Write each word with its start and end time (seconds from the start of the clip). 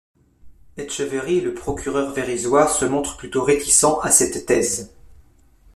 Etcheverry 0.77 1.35
et 1.37 1.41
le 1.41 1.53
procureur 1.53 2.11
Verrisoy 2.11 2.67
se 2.69 2.85
montrent 2.85 3.17
plutôt 3.17 3.43
réticents 3.43 3.99
à 3.99 4.09
cette 4.09 4.47
thèse. 4.47 4.95